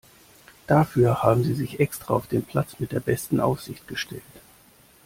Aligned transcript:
Dafür 0.65 1.21
haben 1.21 1.43
Sie 1.43 1.53
sich 1.53 1.79
extra 1.79 2.15
auf 2.15 2.25
den 2.25 2.41
Platz 2.43 2.79
mit 2.79 2.91
der 2.91 3.01
besten 3.01 3.39
Aussicht 3.39 3.87
gestellt. 3.87 4.23